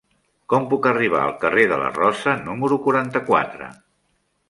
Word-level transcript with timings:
Com 0.53 0.63
puc 0.71 0.87
arribar 0.91 1.19
al 1.25 1.35
carrer 1.45 1.67
de 1.73 1.79
la 1.83 1.93
Rosa 1.99 2.37
número 2.49 2.83
quaranta-quatre? 2.89 3.73